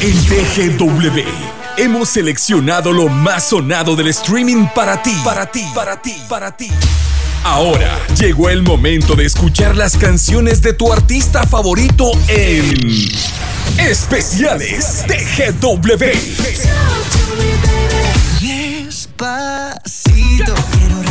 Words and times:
En 0.00 0.24
TGW 0.24 1.20
hemos 1.76 2.08
seleccionado 2.08 2.90
lo 2.90 3.08
más 3.08 3.50
sonado 3.50 3.94
del 3.94 4.08
streaming 4.08 4.68
para 4.74 5.02
ti, 5.02 5.14
para 5.22 5.52
ti, 5.52 5.62
para 5.74 6.00
ti, 6.00 6.16
para 6.26 6.56
ti. 6.56 6.70
Ahora 7.44 7.98
llegó 8.18 8.48
el 8.48 8.62
momento 8.62 9.16
de 9.16 9.26
escuchar 9.26 9.76
las 9.76 9.98
canciones 9.98 10.62
de 10.62 10.72
tu 10.72 10.90
artista 10.90 11.46
favorito 11.46 12.10
en 12.28 13.06
Especiales 13.78 15.04
TGW. 15.06 16.04
Despacito, 18.40 20.54
quiero 20.72 21.02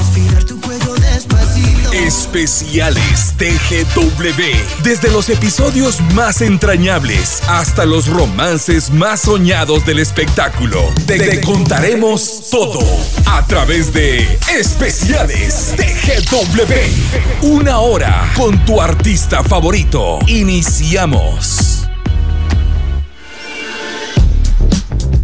Especiales 2.05 3.33
TGW. 3.39 4.83
Desde 4.83 5.09
los 5.09 5.27
episodios 5.29 6.01
más 6.13 6.41
entrañables 6.41 7.41
hasta 7.47 7.83
los 7.83 8.05
romances 8.05 8.91
más 8.91 9.21
soñados 9.21 9.87
del 9.87 9.97
espectáculo. 9.97 10.83
Te, 11.07 11.18
te 11.18 11.41
contaremos 11.41 12.51
todo 12.51 12.79
a 13.25 13.43
través 13.47 13.91
de 13.91 14.37
Especiales 14.55 15.73
TGW. 15.77 17.47
Una 17.47 17.79
hora 17.79 18.32
con 18.35 18.63
tu 18.65 18.79
artista 18.79 19.43
favorito. 19.43 20.19
Iniciamos. 20.27 21.75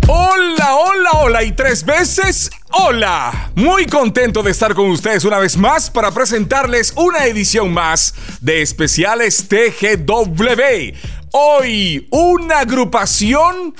Hola, 0.08 0.76
hola, 0.76 1.10
hola 1.14 1.44
y 1.44 1.52
tres 1.52 1.86
veces 1.86 2.50
hola. 2.72 3.52
Muy 3.56 3.86
contento 3.86 4.42
de 4.44 4.52
estar 4.52 4.74
con 4.74 4.90
ustedes 4.90 5.24
una 5.26 5.38
vez 5.40 5.58
más 5.58 5.90
para 5.90 6.12
presentarles 6.12 6.94
una 6.96 7.26
edición 7.26 7.74
más 7.74 8.14
de 8.42 8.62
especiales 8.62 9.48
TGW. 9.48 10.96
Hoy 11.32 12.08
una 12.12 12.60
agrupación 12.60 13.76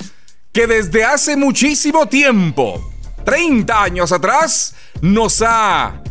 que 0.52 0.66
desde 0.66 1.04
hace 1.04 1.36
muchísimo 1.36 2.06
tiempo, 2.06 2.92
30 3.24 3.82
años 3.82 4.12
atrás, 4.12 4.74
nos 5.00 5.42
ha 5.42 6.02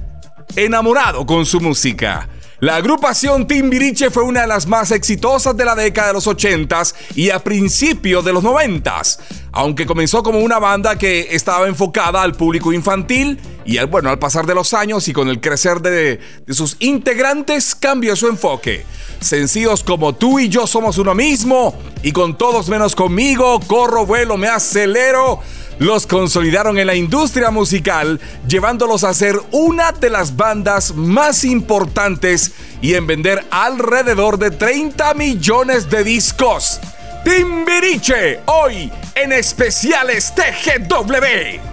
enamorado 0.55 1.25
con 1.25 1.45
su 1.45 1.59
música. 1.59 2.27
La 2.61 2.75
agrupación 2.75 3.47
Timbiriche 3.47 4.11
fue 4.11 4.21
una 4.21 4.41
de 4.41 4.47
las 4.47 4.67
más 4.67 4.91
exitosas 4.91 5.57
de 5.57 5.65
la 5.65 5.73
década 5.73 6.09
de 6.09 6.13
los 6.13 6.27
80s 6.27 6.93
y 7.15 7.31
a 7.31 7.39
principios 7.39 8.23
de 8.23 8.33
los 8.33 8.43
90s, 8.43 9.17
aunque 9.53 9.85
comenzó 9.85 10.23
como 10.23 10.39
una 10.39 10.59
banda 10.59 10.97
que 10.97 11.27
estaba 11.31 11.67
enfocada 11.67 12.21
al 12.21 12.33
público 12.33 12.71
infantil 12.71 13.39
y 13.65 13.77
al, 13.77 13.87
bueno, 13.87 14.09
al 14.09 14.19
pasar 14.19 14.45
de 14.45 14.55
los 14.55 14.73
años 14.73 15.07
y 15.07 15.13
con 15.13 15.27
el 15.27 15.41
crecer 15.41 15.81
de, 15.81 16.19
sus 16.49 16.77
integrantes 16.79 17.75
cambió 17.75 18.15
su 18.15 18.27
enfoque. 18.27 18.85
Sencillos 19.19 19.83
como 19.83 20.15
tú 20.15 20.39
y 20.39 20.49
yo 20.49 20.67
somos 20.67 20.97
uno 20.97 21.13
mismo 21.13 21.77
y 22.01 22.11
con 22.11 22.37
todos 22.37 22.69
menos 22.69 22.95
conmigo, 22.95 23.59
corro, 23.67 24.05
vuelo, 24.05 24.37
me 24.37 24.47
acelero 24.47 25.39
los 25.79 26.05
consolidaron 26.05 26.77
en 26.77 26.85
la 26.85 26.93
industria 26.93 27.49
musical, 27.49 28.19
llevándolos 28.47 29.03
a 29.03 29.15
ser 29.15 29.41
una 29.49 29.91
de 29.91 30.11
las 30.11 30.35
bandas 30.35 30.93
más 30.93 31.43
importantes 31.43 32.51
y 32.83 32.93
en 32.93 33.07
vender 33.07 33.43
alrededor 33.49 34.37
de 34.37 34.51
30 34.51 35.15
millones 35.15 35.89
de 35.89 36.03
discos. 36.03 36.79
Timbiriche, 37.23 38.41
hoy 38.45 38.91
en 39.21 39.31
especiales 39.31 40.33
TGW. 40.33 41.71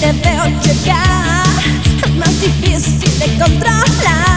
te 0.00 0.12
veo 0.12 0.44
llegar, 0.62 1.17
más 2.28 2.40
difícil 2.42 3.18
de 3.18 3.38
controlar 3.42 4.27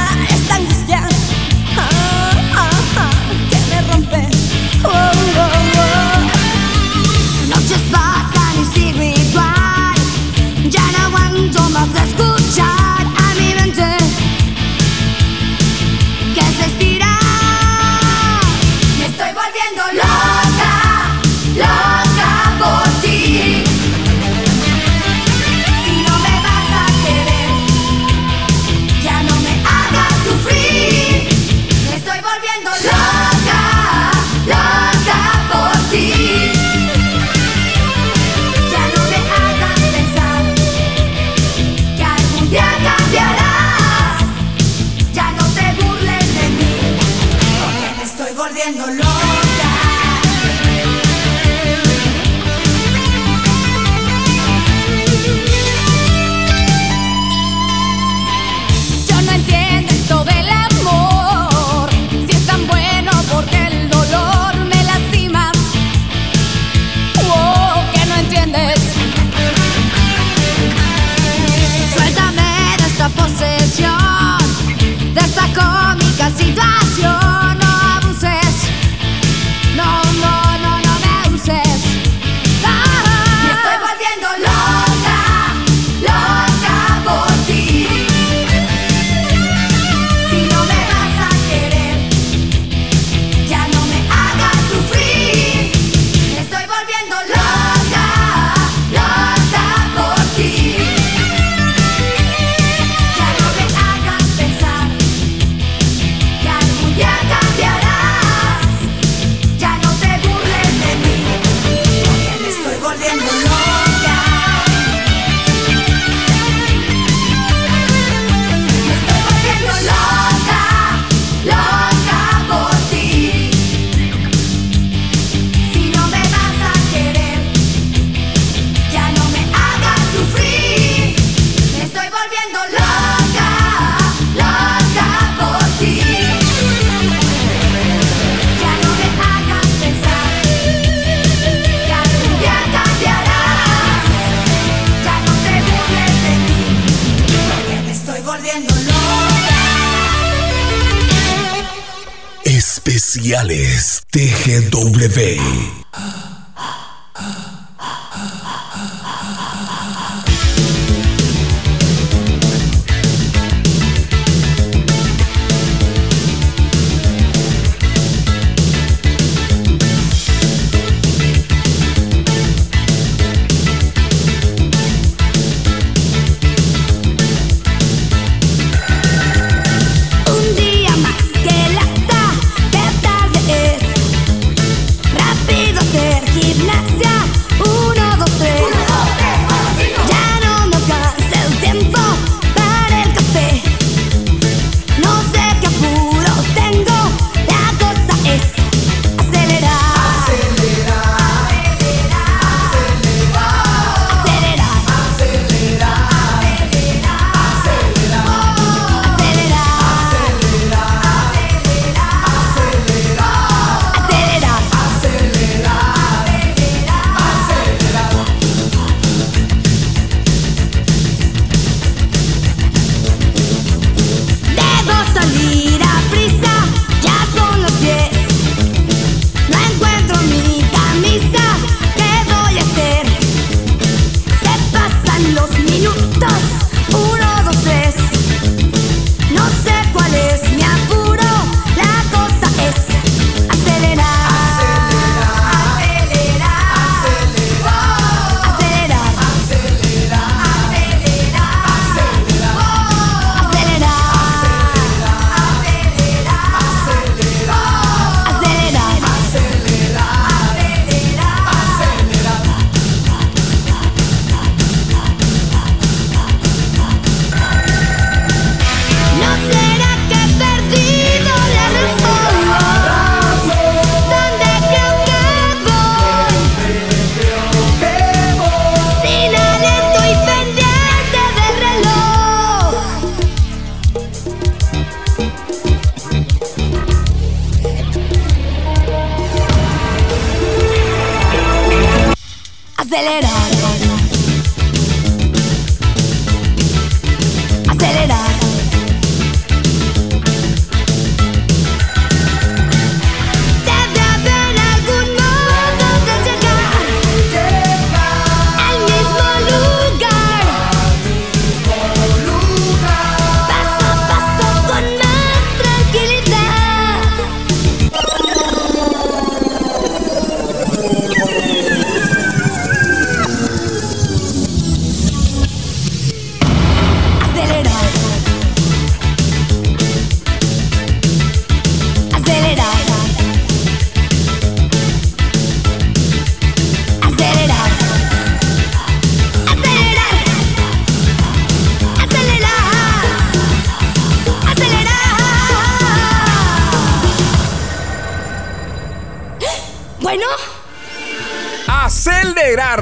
Especiales 152.61 154.03
TGW. 154.11 155.41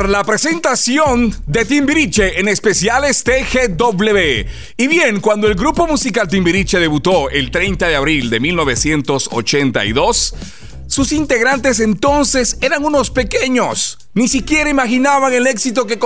La 0.09 0.23
presentación 0.23 1.35
de 1.45 1.65
Timbiriche 1.65 2.39
en 2.39 2.47
especiales 2.47 3.23
TGW. 3.23 4.47
Y 4.77 4.87
bien, 4.87 5.19
cuando 5.19 5.47
el 5.47 5.55
grupo 5.55 5.87
musical 5.87 6.27
Timbiriche 6.27 6.79
debutó 6.79 7.29
el 7.29 7.51
30 7.51 7.87
de 7.87 7.95
abril 7.95 8.29
de 8.29 8.39
1982, 8.39 10.35
sus 10.87 11.11
integrantes 11.11 11.79
entonces 11.79 12.57
eran 12.61 12.83
unos 12.83 13.11
pequeños. 13.11 13.99
Ni 14.13 14.27
siquiera 14.27 14.69
imaginaban 14.69 15.33
el 15.33 15.47
éxito 15.47 15.85
que 15.87 15.99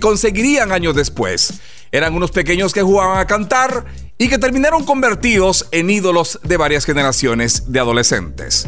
conseguirían 0.00 0.72
años 0.72 0.94
después. 0.94 1.54
Eran 1.92 2.14
unos 2.14 2.32
pequeños 2.32 2.72
que 2.72 2.82
jugaban 2.82 3.18
a 3.18 3.26
cantar 3.26 3.86
y 4.18 4.28
que 4.28 4.38
terminaron 4.38 4.84
convertidos 4.84 5.66
en 5.70 5.90
ídolos 5.90 6.40
de 6.42 6.56
varias 6.56 6.84
generaciones 6.84 7.72
de 7.72 7.80
adolescentes. 7.80 8.66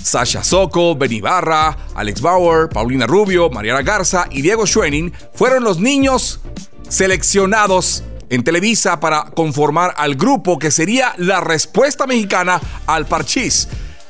Sasha 0.00 0.42
Sokol, 0.44 0.96
Benny 0.96 1.20
Barra, 1.20 1.76
Alex 1.94 2.20
Bauer, 2.20 2.68
Paulina 2.68 3.06
Rubio, 3.06 3.50
Mariana 3.50 3.82
Garza 3.82 4.26
y 4.30 4.42
Diego 4.42 4.66
Schwenning 4.66 5.12
fueron 5.34 5.64
los 5.64 5.78
niños 5.80 6.40
seleccionados 6.88 8.04
en 8.28 8.44
Televisa 8.44 9.00
para 9.00 9.24
conformar 9.24 9.94
al 9.96 10.14
grupo 10.14 10.58
que 10.58 10.70
sería 10.70 11.14
la 11.18 11.40
respuesta 11.40 12.06
mexicana 12.06 12.60
al 12.86 13.06
Parchís. 13.06 13.68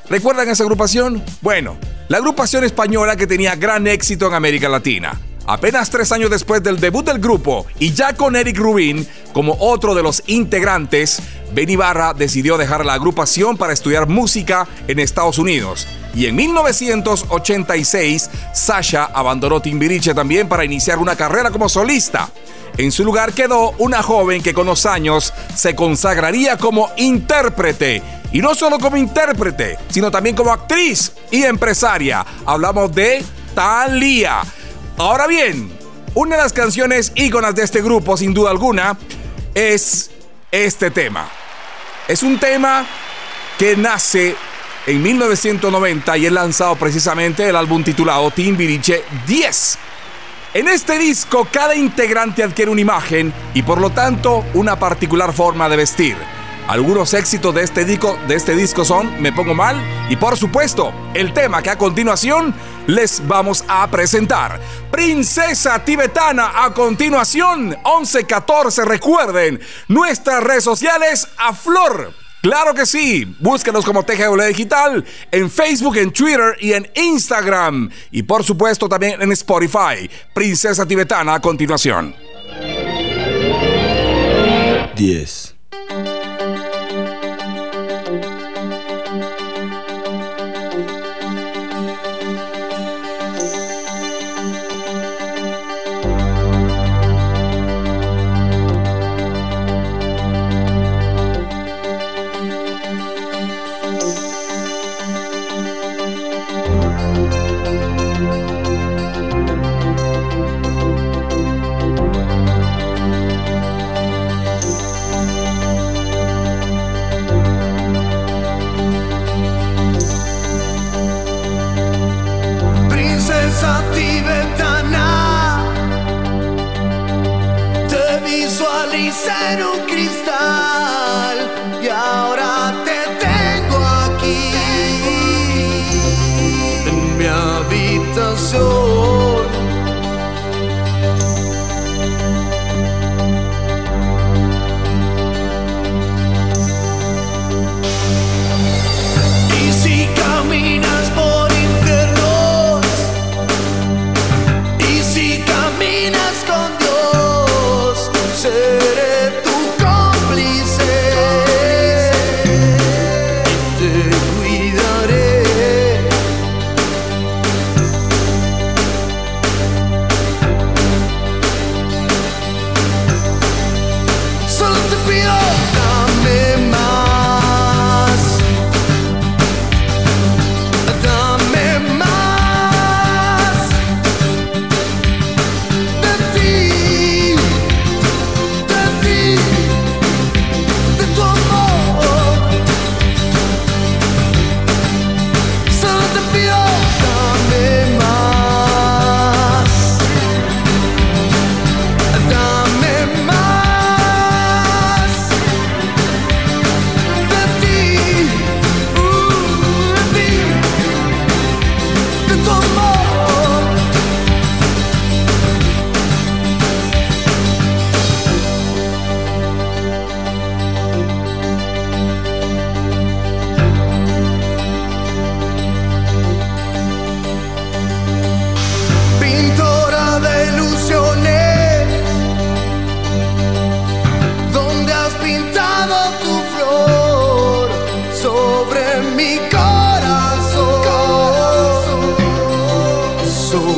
¿Recuerdan 0.08 0.48
esa 0.48 0.62
agrupación? 0.62 1.22
Bueno, 1.40 1.76
la 2.08 2.18
agrupación 2.18 2.64
española 2.64 3.16
que 3.16 3.26
tenía 3.26 3.56
gran 3.56 3.86
éxito 3.86 4.26
en 4.28 4.34
América 4.34 4.68
Latina. 4.68 5.18
Apenas 5.46 5.90
tres 5.90 6.12
años 6.12 6.30
después 6.30 6.62
del 6.62 6.78
debut 6.78 7.04
del 7.04 7.18
grupo 7.18 7.66
y 7.78 7.92
ya 7.92 8.14
con 8.14 8.36
Eric 8.36 8.58
Rubin 8.58 9.06
como 9.32 9.56
otro 9.58 9.94
de 9.94 10.02
los 10.02 10.22
integrantes, 10.26 11.20
Benny 11.52 11.76
Barra 11.76 12.14
decidió 12.14 12.56
dejar 12.56 12.84
la 12.84 12.94
agrupación 12.94 13.56
para 13.56 13.72
estudiar 13.72 14.08
música 14.08 14.68
en 14.86 14.98
Estados 14.98 15.38
Unidos. 15.38 15.88
Y 16.14 16.26
en 16.26 16.36
1986, 16.36 18.30
Sasha 18.52 19.04
abandonó 19.04 19.60
Timbiriche 19.60 20.14
también 20.14 20.48
para 20.48 20.64
iniciar 20.64 20.98
una 20.98 21.16
carrera 21.16 21.50
como 21.50 21.68
solista. 21.68 22.28
En 22.76 22.92
su 22.92 23.04
lugar 23.04 23.32
quedó 23.32 23.72
una 23.78 24.02
joven 24.02 24.42
que 24.42 24.54
con 24.54 24.66
los 24.66 24.86
años 24.86 25.32
se 25.54 25.74
consagraría 25.74 26.56
como 26.56 26.90
intérprete. 26.96 28.02
Y 28.32 28.40
no 28.40 28.54
solo 28.54 28.78
como 28.78 28.96
intérprete, 28.96 29.76
sino 29.90 30.10
también 30.10 30.34
como 30.34 30.52
actriz 30.52 31.12
y 31.30 31.42
empresaria. 31.42 32.24
Hablamos 32.46 32.94
de 32.94 33.22
Thalia. 33.54 34.42
Ahora 34.98 35.26
bien, 35.26 35.70
una 36.14 36.36
de 36.36 36.42
las 36.42 36.52
canciones 36.52 37.12
íconas 37.14 37.54
de 37.54 37.62
este 37.62 37.80
grupo, 37.82 38.16
sin 38.16 38.34
duda 38.34 38.50
alguna, 38.50 38.98
es 39.54 40.10
este 40.50 40.90
tema. 40.90 41.28
Es 42.06 42.22
un 42.22 42.38
tema 42.38 42.86
que 43.58 43.76
nace 43.76 44.36
en 44.86 45.02
1990 45.02 46.18
y 46.18 46.26
es 46.26 46.32
lanzado 46.32 46.76
precisamente 46.76 47.48
el 47.48 47.56
álbum 47.56 47.82
titulado 47.82 48.30
Timbiriche 48.30 49.04
10. 49.26 49.78
En 50.54 50.68
este 50.68 50.98
disco 50.98 51.48
cada 51.50 51.74
integrante 51.74 52.42
adquiere 52.42 52.70
una 52.70 52.80
imagen 52.82 53.32
y 53.54 53.62
por 53.62 53.80
lo 53.80 53.90
tanto 53.90 54.44
una 54.52 54.78
particular 54.78 55.32
forma 55.32 55.68
de 55.68 55.76
vestir. 55.76 56.16
Algunos 56.68 57.12
éxitos 57.12 57.54
de 57.54 57.62
este, 57.62 57.84
disco, 57.84 58.18
de 58.28 58.36
este 58.36 58.54
disco 58.54 58.84
son 58.84 59.20
Me 59.20 59.32
Pongo 59.32 59.54
Mal 59.54 59.76
y 60.08 60.16
por 60.16 60.36
supuesto 60.36 60.92
el 61.12 61.32
tema 61.32 61.60
que 61.60 61.70
a 61.70 61.76
continuación 61.76 62.54
les 62.86 63.26
vamos 63.26 63.64
a 63.68 63.86
presentar. 63.88 64.60
Princesa 64.90 65.84
Tibetana 65.84 66.64
a 66.64 66.72
continuación 66.72 67.76
1114 67.84 68.84
recuerden 68.84 69.60
nuestras 69.88 70.42
redes 70.42 70.64
sociales 70.64 71.28
a 71.36 71.52
flor. 71.52 72.14
Claro 72.42 72.74
que 72.74 72.86
sí, 72.86 73.36
búsquenos 73.38 73.84
como 73.84 74.02
TGW 74.02 74.42
Digital 74.48 75.04
en 75.30 75.48
Facebook, 75.48 75.96
en 75.96 76.12
Twitter 76.12 76.56
y 76.58 76.72
en 76.72 76.90
Instagram. 76.96 77.88
Y 78.10 78.24
por 78.24 78.42
supuesto 78.42 78.88
también 78.88 79.22
en 79.22 79.30
Spotify. 79.32 80.10
Princesa 80.34 80.84
Tibetana 80.84 81.34
a 81.34 81.40
continuación. 81.40 82.16
10. 84.96 85.51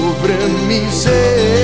sobre 0.04 0.34
mim 0.66 0.90
ser. 0.90 1.63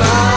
goodbye. 0.00 0.29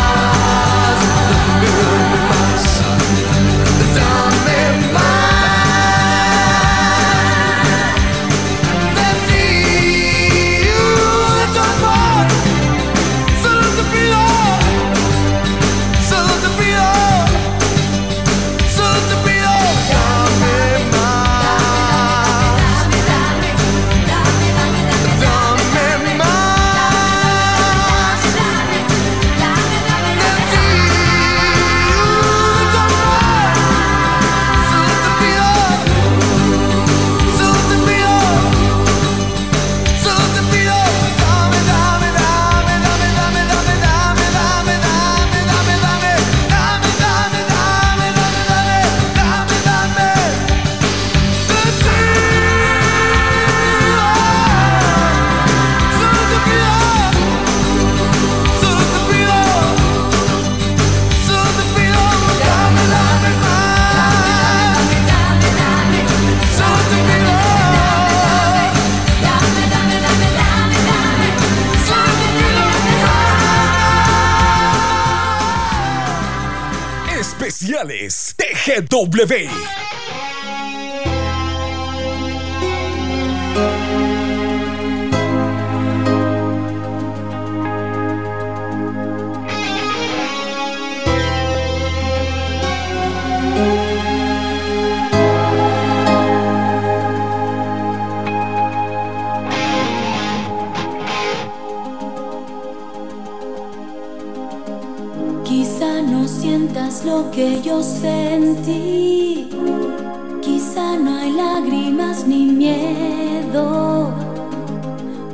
GW. 78.64 79.93
Lo 107.06 107.30
que 107.32 107.62
yo 107.62 107.84
sentí. 107.84 109.50
Quizá 110.42 110.98
no 110.98 111.18
hay 111.18 111.32
lágrimas 111.34 112.26
ni 112.26 112.46
miedo. 112.46 114.12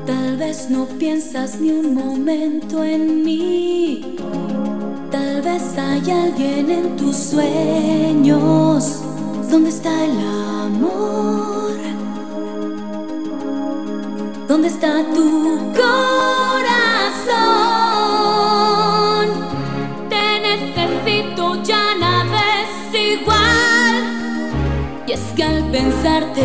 Tal 0.06 0.38
vez 0.38 0.70
no 0.70 0.86
piensas 0.86 1.60
ni 1.60 1.70
un 1.72 1.94
momento 1.94 2.84
en 2.84 3.24
mí. 3.24 4.16
Tal 5.12 5.42
vez 5.44 5.78
hay 5.78 6.10
alguien 6.10 6.72
en 6.72 6.96
tus 6.96 7.16
sueños. 7.16 9.02
¿Dónde 9.52 9.70
está 9.70 10.06
el 10.06 10.20
amor? 10.66 11.74
¿Dónde 14.48 14.68
está 14.70 15.04
tu 15.14 15.58
corazón? 15.76 16.60
Que 25.40 25.46
al 25.46 25.64
pensarte 25.72 26.44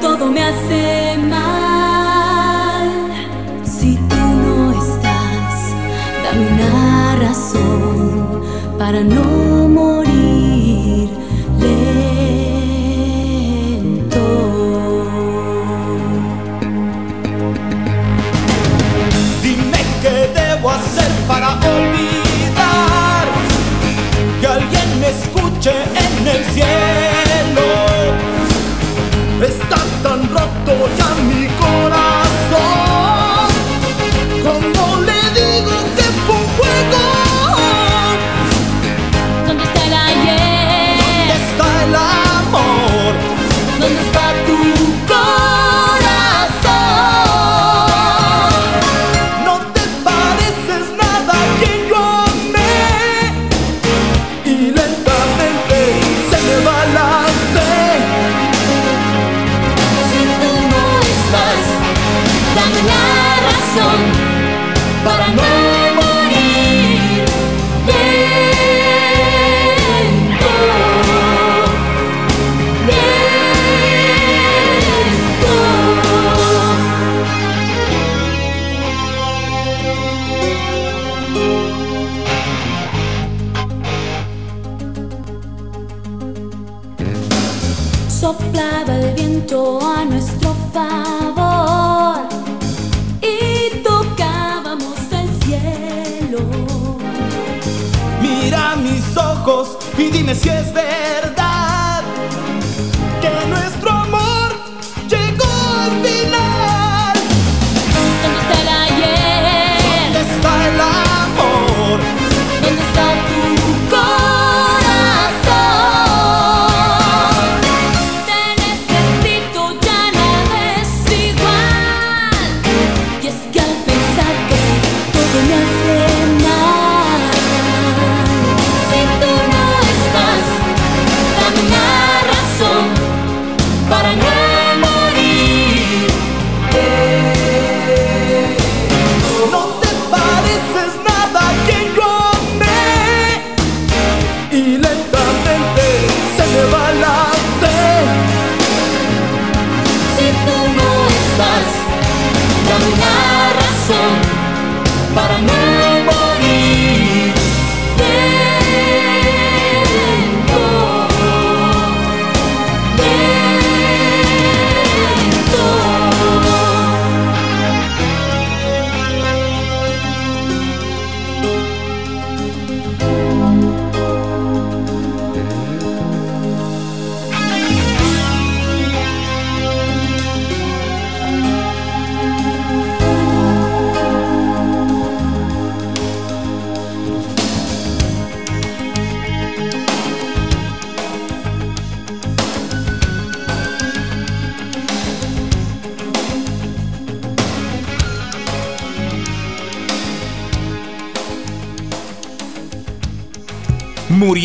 todo 0.00 0.26
me 0.26 0.42
hace 0.42 1.16
mal. 1.30 2.88
Si 3.62 3.94
tú 4.10 4.16
no 4.16 4.72
estás, 4.72 5.54
dame 6.24 6.44
una 6.54 7.16
razón 7.24 8.42
para 8.76 9.00
no 9.02 9.68
morir 9.68 11.08
lento. 11.60 11.84
Dime 19.44 19.80
qué 20.02 20.14
debo 20.34 20.70
hacer 20.70 21.12
para 21.28 21.48
olvidar 21.60 23.24
que 24.40 24.46
alguien 24.48 24.88
me 24.98 25.10
escuche 25.10 25.72
en 25.94 26.26
el 26.26 26.44
cielo. 26.46 27.11
Está 29.72 30.02
tan 30.02 30.31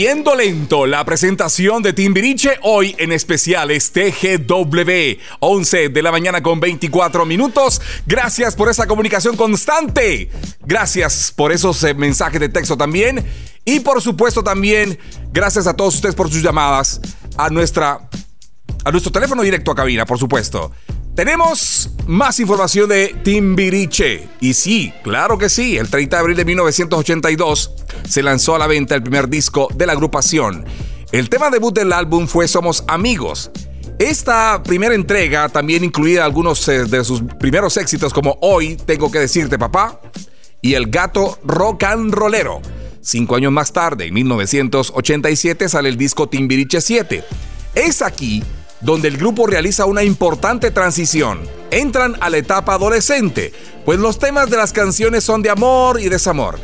Muriendo 0.07 0.35
lento, 0.35 0.85
la 0.85 1.03
presentación 1.03 1.83
de 1.83 1.91
Timbiriche 1.91 2.59
hoy 2.61 2.95
en 2.97 3.11
especiales 3.11 3.91
TGW, 3.91 5.19
11 5.41 5.89
de 5.89 6.01
la 6.01 6.13
mañana 6.13 6.41
con 6.41 6.61
24 6.61 7.25
minutos. 7.25 7.81
Gracias 8.05 8.55
por 8.55 8.69
esa 8.69 8.87
comunicación 8.87 9.35
constante. 9.35 10.31
Gracias 10.61 11.33
por 11.35 11.51
esos 11.51 11.83
eh, 11.83 11.93
mensajes 11.93 12.39
de 12.39 12.47
texto 12.47 12.77
también. 12.77 13.25
Y 13.65 13.81
por 13.81 14.01
supuesto 14.01 14.45
también, 14.45 14.97
gracias 15.33 15.67
a 15.67 15.73
todos 15.73 15.95
ustedes 15.95 16.15
por 16.15 16.31
sus 16.31 16.41
llamadas 16.41 17.01
a 17.37 17.49
nuestra 17.49 18.09
a 18.85 18.91
nuestro 18.91 19.11
teléfono 19.11 19.41
directo 19.41 19.71
a 19.71 19.75
cabina, 19.75 20.05
por 20.05 20.17
supuesto. 20.17 20.71
Tenemos 21.17 21.89
más 22.05 22.39
información 22.39 22.89
de 22.89 23.07
Timbiriche. 23.23 24.29
Y 24.39 24.53
sí, 24.53 24.93
claro 25.03 25.39
que 25.39 25.49
sí, 25.49 25.75
el 25.75 25.89
30 25.89 26.15
de 26.15 26.19
abril 26.19 26.37
de 26.37 26.45
1982 26.45 27.73
se 28.07 28.21
lanzó 28.21 28.53
a 28.53 28.59
la 28.59 28.67
venta 28.67 28.93
el 28.93 29.01
primer 29.01 29.27
disco 29.27 29.67
de 29.73 29.87
la 29.87 29.93
agrupación. 29.93 30.63
El 31.11 31.27
tema 31.27 31.49
debut 31.49 31.73
del 31.73 31.91
álbum 31.91 32.27
fue 32.27 32.47
Somos 32.47 32.83
Amigos. 32.87 33.49
Esta 33.97 34.61
primera 34.61 34.93
entrega 34.93 35.49
también 35.49 35.83
incluía 35.83 36.23
algunos 36.23 36.67
eh, 36.67 36.85
de 36.85 37.03
sus 37.03 37.23
primeros 37.39 37.77
éxitos 37.77 38.13
como 38.13 38.37
Hoy 38.43 38.75
tengo 38.75 39.09
que 39.11 39.17
decirte 39.17 39.57
papá 39.57 39.99
y 40.61 40.75
El 40.75 40.91
gato 40.91 41.39
rock 41.43 41.85
and 41.85 42.13
rollero. 42.13 42.61
Cinco 43.01 43.35
años 43.35 43.51
más 43.51 43.73
tarde, 43.73 44.05
en 44.05 44.13
1987, 44.13 45.67
sale 45.67 45.89
el 45.89 45.97
disco 45.97 46.29
Timbiriche 46.29 46.79
7. 46.79 47.23
Es 47.73 48.03
aquí 48.03 48.43
donde 48.81 49.07
el 49.07 49.17
grupo 49.17 49.47
realiza 49.47 49.85
una 49.85 50.03
importante 50.03 50.71
transición. 50.71 51.39
Entran 51.71 52.15
a 52.19 52.29
la 52.29 52.37
etapa 52.37 52.73
adolescente, 52.73 53.53
pues 53.85 53.99
los 53.99 54.19
temas 54.19 54.49
de 54.49 54.57
las 54.57 54.73
canciones 54.73 55.23
son 55.23 55.41
de 55.41 55.49
amor 55.49 55.99
y 55.99 56.09
desamor. 56.09 56.59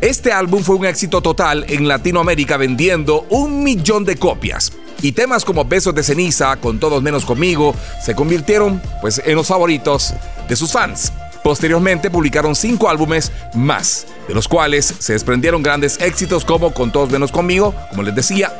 Este 0.00 0.30
álbum 0.32 0.62
fue 0.62 0.76
un 0.76 0.86
éxito 0.86 1.20
total 1.20 1.64
en 1.68 1.88
Latinoamérica 1.88 2.56
vendiendo 2.56 3.26
un 3.30 3.64
millón 3.64 4.04
de 4.04 4.16
copias. 4.16 4.72
y 5.00 5.12
temas 5.12 5.44
como 5.44 5.64
Besos 5.64 5.94
de 5.94 6.02
ceniza, 6.02 6.56
Con 6.56 6.80
todos 6.80 7.02
menos 7.02 7.24
conmigo, 7.24 7.74
se 8.04 8.14
convirtieron 8.14 8.82
pues 9.00 9.22
en 9.24 9.36
los 9.36 9.46
favoritos 9.46 10.14
de 10.48 10.56
sus 10.56 10.72
fans. 10.72 11.12
Posteriormente 11.44 12.10
publicaron 12.10 12.54
cinco 12.54 12.88
álbumes 12.88 13.30
más, 13.54 14.06
de 14.26 14.34
los 14.34 14.48
cuales 14.48 14.92
se 14.98 15.12
desprendieron 15.12 15.62
grandes 15.62 16.00
éxitos 16.00 16.44
como 16.44 16.72
Con 16.72 16.90
todos 16.90 17.10
menos 17.10 17.30
conmigo, 17.30 17.74
como 17.90 18.02
les 18.02 18.14
decía, 18.14 18.52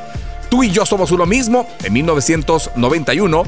Tú 0.48 0.62
y 0.62 0.70
yo 0.70 0.86
somos 0.86 1.10
uno 1.10 1.26
mismo 1.26 1.68
en 1.82 1.92
1991, 1.92 3.44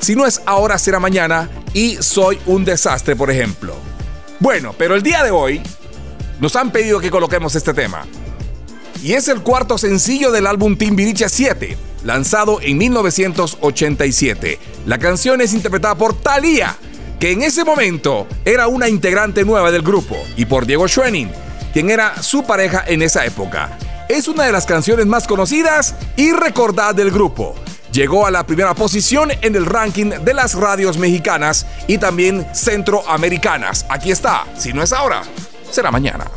Si 0.00 0.16
no 0.16 0.26
es 0.26 0.40
ahora 0.46 0.78
será 0.78 0.98
mañana 0.98 1.50
y 1.74 1.96
Soy 2.00 2.38
un 2.46 2.64
desastre, 2.64 3.16
por 3.16 3.30
ejemplo. 3.30 3.74
Bueno, 4.38 4.74
pero 4.76 4.94
el 4.94 5.02
día 5.02 5.22
de 5.22 5.30
hoy 5.30 5.60
nos 6.40 6.56
han 6.56 6.70
pedido 6.70 7.00
que 7.00 7.10
coloquemos 7.10 7.54
este 7.54 7.74
tema. 7.74 8.06
Y 9.02 9.12
es 9.12 9.28
el 9.28 9.42
cuarto 9.42 9.78
sencillo 9.78 10.30
del 10.30 10.46
álbum 10.46 10.76
Timbiriche 10.76 11.28
7, 11.28 11.76
lanzado 12.04 12.60
en 12.62 12.78
1987. 12.78 14.58
La 14.86 14.98
canción 14.98 15.40
es 15.40 15.54
interpretada 15.54 15.94
por 15.94 16.18
Thalía, 16.18 16.76
que 17.18 17.32
en 17.32 17.42
ese 17.42 17.64
momento 17.64 18.26
era 18.44 18.68
una 18.68 18.88
integrante 18.88 19.44
nueva 19.44 19.70
del 19.70 19.82
grupo, 19.82 20.16
y 20.36 20.46
por 20.46 20.66
Diego 20.66 20.88
Schwenning, 20.88 21.30
quien 21.72 21.90
era 21.90 22.22
su 22.22 22.44
pareja 22.44 22.82
en 22.86 23.02
esa 23.02 23.24
época. 23.24 23.78
Es 24.10 24.26
una 24.26 24.42
de 24.42 24.50
las 24.50 24.66
canciones 24.66 25.06
más 25.06 25.28
conocidas 25.28 25.94
y 26.16 26.32
recordadas 26.32 26.96
del 26.96 27.12
grupo. 27.12 27.54
Llegó 27.92 28.26
a 28.26 28.32
la 28.32 28.44
primera 28.44 28.74
posición 28.74 29.30
en 29.40 29.54
el 29.54 29.64
ranking 29.64 30.10
de 30.10 30.34
las 30.34 30.54
radios 30.54 30.98
mexicanas 30.98 31.64
y 31.86 31.96
también 31.96 32.44
centroamericanas. 32.52 33.86
Aquí 33.88 34.10
está, 34.10 34.46
si 34.56 34.72
no 34.72 34.82
es 34.82 34.92
ahora, 34.92 35.22
será 35.70 35.92
mañana. 35.92 36.28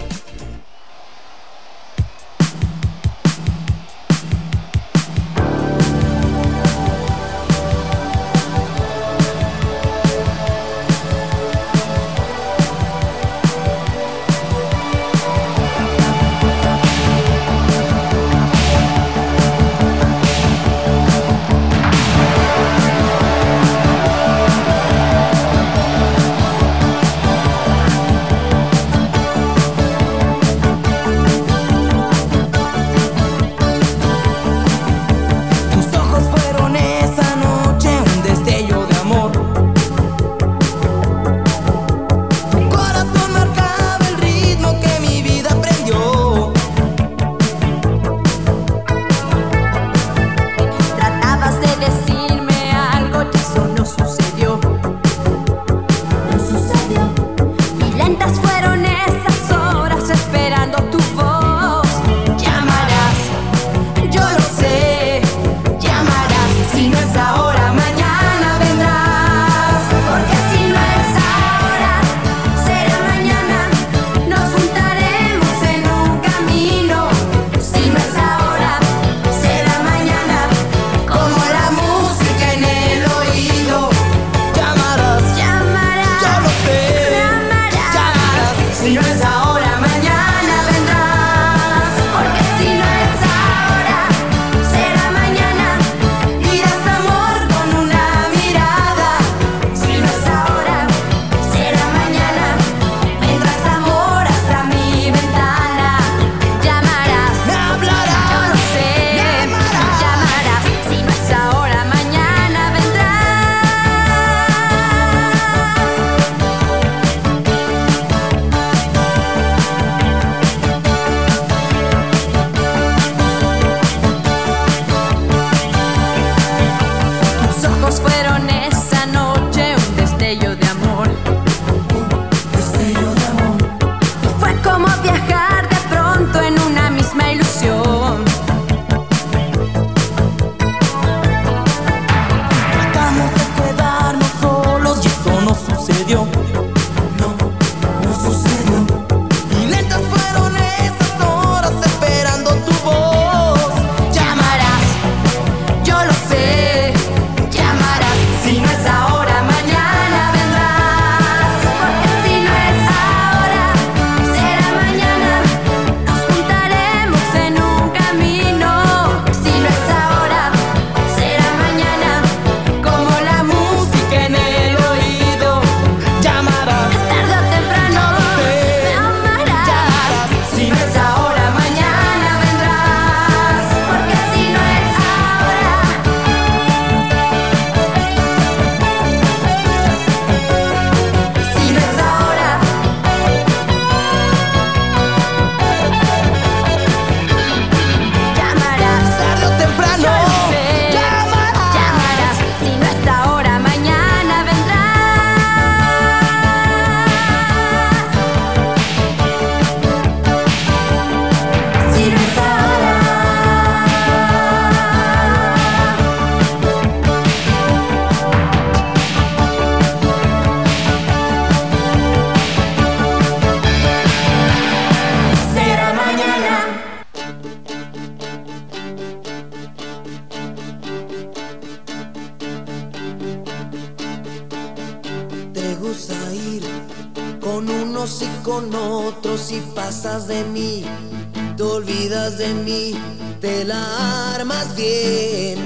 Te 241.58 241.64
olvidas 241.64 242.38
de 242.38 242.54
mí, 242.54 242.94
te 243.42 243.66
la 243.66 244.36
armas 244.36 244.76
bien. 244.76 245.58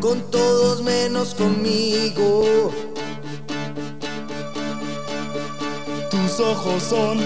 con 0.00 0.20
todos 0.30 0.82
menos 0.82 1.34
conmigo. 1.34 2.72
Tus 6.10 6.40
ojos 6.40 6.82
son 6.82 7.18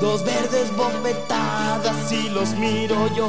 dos 0.00 0.24
verdes 0.24 0.68
bofetadas 0.76 2.12
y 2.12 2.28
los 2.30 2.50
miro 2.54 3.08
yo. 3.16 3.28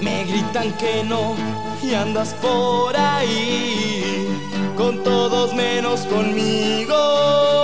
Me 0.00 0.24
gritan 0.24 0.72
que 0.78 1.02
no 1.02 1.34
y 1.82 1.94
andas 1.94 2.34
por 2.34 2.96
ahí 2.96 4.28
con 4.76 5.02
todos 5.02 5.52
menos 5.54 6.00
conmigo. 6.02 7.63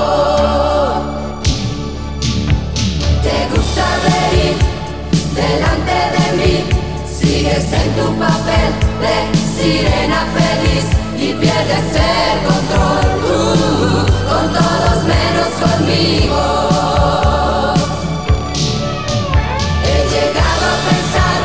Delante 5.41 5.97
de 6.15 6.25
mí, 6.39 6.55
sigues 7.19 7.65
en 7.73 7.89
tu 7.97 8.07
papel 8.19 8.69
de 9.03 9.15
sirena 9.55 10.21
feliz 10.37 10.85
y 11.17 11.33
pierdes 11.33 11.89
el 11.95 12.37
control. 12.47 13.05
Uh, 13.23 14.11
con 14.29 14.45
todos 14.53 14.97
menos 15.13 15.49
conmigo. 15.63 16.41
He 19.85 19.97
llegado 20.13 20.63
a 20.71 20.77
pensar 20.87 21.39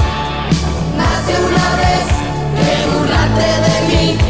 más 1.00 1.22
una 1.48 1.68
vez 1.82 2.06
que 2.56 2.70
burlarte 2.90 3.48
de 3.66 3.76
mí 3.88 4.25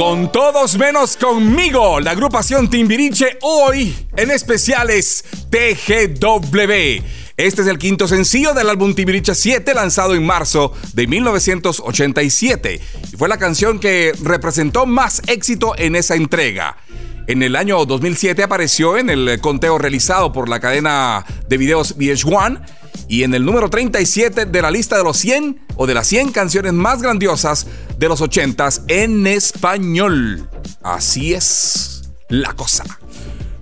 Con 0.00 0.32
todos 0.32 0.78
menos 0.78 1.18
conmigo, 1.18 2.00
la 2.00 2.12
agrupación 2.12 2.70
Timbiriche 2.70 3.36
hoy 3.42 3.94
en 4.16 4.30
especiales 4.30 5.26
TGW. 5.50 7.04
Este 7.36 7.60
es 7.60 7.66
el 7.66 7.76
quinto 7.76 8.08
sencillo 8.08 8.54
del 8.54 8.70
álbum 8.70 8.94
Timbiriche 8.94 9.34
7 9.34 9.74
lanzado 9.74 10.14
en 10.14 10.24
marzo 10.24 10.72
de 10.94 11.06
1987 11.06 12.80
y 13.12 13.16
fue 13.18 13.28
la 13.28 13.36
canción 13.36 13.78
que 13.78 14.14
representó 14.22 14.86
más 14.86 15.20
éxito 15.26 15.74
en 15.76 15.94
esa 15.94 16.14
entrega. 16.14 16.78
En 17.26 17.42
el 17.42 17.54
año 17.54 17.84
2007 17.84 18.42
apareció 18.42 18.96
en 18.96 19.10
el 19.10 19.38
conteo 19.42 19.76
realizado 19.76 20.32
por 20.32 20.48
la 20.48 20.60
cadena 20.60 21.26
de 21.46 21.58
videos 21.58 21.98
VH1 21.98 22.62
y 23.08 23.22
en 23.22 23.34
el 23.34 23.44
número 23.44 23.68
37 23.68 24.46
de 24.46 24.62
la 24.62 24.70
lista 24.70 24.96
de 24.96 25.04
los 25.04 25.16
100 25.16 25.60
o 25.76 25.86
de 25.86 25.94
las 25.94 26.06
100 26.06 26.32
canciones 26.32 26.72
más 26.72 27.02
grandiosas 27.02 27.66
de 27.98 28.08
los 28.08 28.20
80s 28.20 28.82
en 28.88 29.26
español. 29.26 30.48
Así 30.82 31.34
es 31.34 32.10
la 32.28 32.52
cosa. 32.54 32.84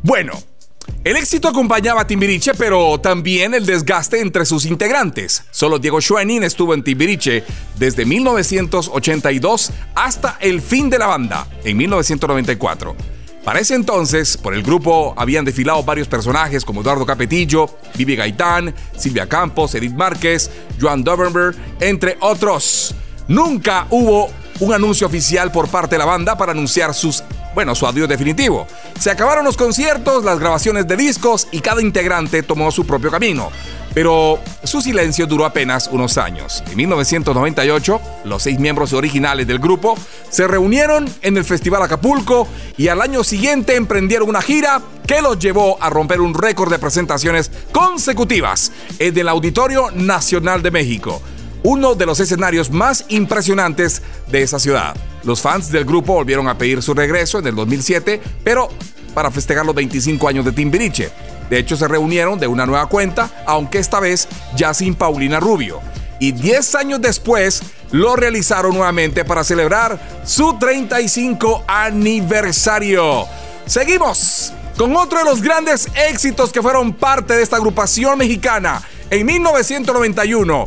Bueno, 0.02 0.32
el 1.04 1.16
éxito 1.16 1.48
acompañaba 1.48 2.02
a 2.02 2.06
Timbiriche, 2.06 2.54
pero 2.54 2.98
también 3.00 3.54
el 3.54 3.64
desgaste 3.64 4.20
entre 4.20 4.44
sus 4.44 4.66
integrantes. 4.66 5.44
Solo 5.50 5.78
Diego 5.78 6.00
Schwenning 6.00 6.42
estuvo 6.42 6.74
en 6.74 6.82
Timbiriche 6.82 7.44
desde 7.78 8.04
1982 8.04 9.72
hasta 9.94 10.36
el 10.40 10.60
fin 10.60 10.90
de 10.90 10.98
la 10.98 11.06
banda, 11.06 11.46
en 11.64 11.76
1994. 11.76 13.17
Para 13.44 13.60
ese 13.60 13.74
entonces, 13.74 14.36
por 14.36 14.54
el 14.54 14.62
grupo 14.62 15.14
habían 15.16 15.44
desfilado 15.44 15.82
varios 15.82 16.08
personajes 16.08 16.64
como 16.64 16.82
Eduardo 16.82 17.06
Capetillo, 17.06 17.78
Vivi 17.94 18.16
Gaitán, 18.16 18.74
Silvia 18.96 19.28
Campos, 19.28 19.74
Edith 19.74 19.94
Márquez, 19.94 20.50
Joan 20.80 21.02
Dovenberg, 21.02 21.56
entre 21.80 22.18
otros. 22.20 22.94
Nunca 23.28 23.86
hubo 23.90 24.30
un 24.60 24.72
anuncio 24.72 25.06
oficial 25.06 25.52
por 25.52 25.68
parte 25.68 25.94
de 25.94 25.98
la 26.00 26.04
banda 26.04 26.36
para 26.36 26.52
anunciar 26.52 26.92
sus, 26.92 27.22
bueno, 27.54 27.74
su 27.74 27.86
adiós 27.86 28.08
definitivo. 28.08 28.66
Se 28.98 29.10
acabaron 29.10 29.44
los 29.44 29.56
conciertos, 29.56 30.24
las 30.24 30.38
grabaciones 30.38 30.86
de 30.88 30.96
discos 30.96 31.48
y 31.52 31.60
cada 31.60 31.80
integrante 31.80 32.42
tomó 32.42 32.70
su 32.70 32.86
propio 32.86 33.10
camino. 33.10 33.50
Pero 33.98 34.38
su 34.62 34.80
silencio 34.80 35.26
duró 35.26 35.44
apenas 35.44 35.88
unos 35.90 36.18
años. 36.18 36.62
En 36.70 36.76
1998, 36.76 38.00
los 38.26 38.44
seis 38.44 38.60
miembros 38.60 38.92
originales 38.92 39.44
del 39.48 39.58
grupo 39.58 39.98
se 40.30 40.46
reunieron 40.46 41.12
en 41.20 41.36
el 41.36 41.42
Festival 41.42 41.82
Acapulco 41.82 42.46
y 42.76 42.86
al 42.86 43.02
año 43.02 43.24
siguiente 43.24 43.74
emprendieron 43.74 44.28
una 44.28 44.40
gira 44.40 44.80
que 45.04 45.20
los 45.20 45.40
llevó 45.40 45.82
a 45.82 45.90
romper 45.90 46.20
un 46.20 46.32
récord 46.32 46.70
de 46.70 46.78
presentaciones 46.78 47.50
consecutivas 47.72 48.70
en 49.00 49.18
el 49.18 49.28
Auditorio 49.28 49.90
Nacional 49.90 50.62
de 50.62 50.70
México 50.70 51.20
uno 51.64 51.96
de 51.96 52.06
los 52.06 52.20
escenarios 52.20 52.70
más 52.70 53.04
impresionantes 53.08 54.02
de 54.28 54.42
esa 54.42 54.60
ciudad. 54.60 54.96
Los 55.24 55.42
fans 55.42 55.72
del 55.72 55.84
grupo 55.84 56.14
volvieron 56.14 56.46
a 56.46 56.56
pedir 56.56 56.82
su 56.82 56.94
regreso 56.94 57.40
en 57.40 57.48
el 57.48 57.56
2007, 57.56 58.20
pero 58.44 58.68
para 59.12 59.32
festejar 59.32 59.66
los 59.66 59.74
25 59.74 60.28
años 60.28 60.44
de 60.44 60.52
Timbiriche. 60.52 61.10
De 61.50 61.58
hecho, 61.58 61.76
se 61.76 61.88
reunieron 61.88 62.38
de 62.38 62.46
una 62.46 62.66
nueva 62.66 62.86
cuenta, 62.88 63.30
aunque 63.46 63.78
esta 63.78 64.00
vez 64.00 64.28
ya 64.56 64.74
sin 64.74 64.94
Paulina 64.94 65.40
Rubio. 65.40 65.80
Y 66.20 66.32
10 66.32 66.74
años 66.74 67.00
después 67.00 67.62
lo 67.90 68.16
realizaron 68.16 68.74
nuevamente 68.74 69.24
para 69.24 69.44
celebrar 69.44 69.98
su 70.24 70.58
35 70.58 71.64
aniversario. 71.66 73.26
Seguimos 73.66 74.52
con 74.76 74.96
otro 74.96 75.18
de 75.18 75.24
los 75.24 75.42
grandes 75.42 75.88
éxitos 76.08 76.52
que 76.52 76.62
fueron 76.62 76.92
parte 76.92 77.34
de 77.34 77.42
esta 77.42 77.56
agrupación 77.56 78.18
mexicana. 78.18 78.82
En 79.10 79.26
1991 79.26 80.66